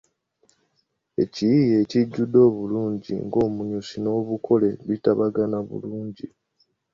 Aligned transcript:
Ekiyiiye 1.23 1.75
ekijjudde 1.83 2.39
obulungi 2.49 3.13
ng’omunyusi 3.25 3.95
n’obukole 4.01 4.69
bitabagana 4.87 5.57
bulungi. 5.69 6.27